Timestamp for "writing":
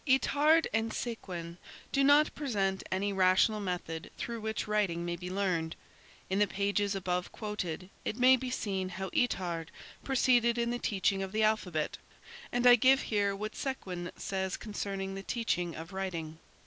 4.67-5.05, 15.93-16.39